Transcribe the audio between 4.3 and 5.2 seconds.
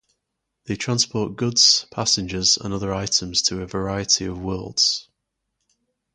worlds.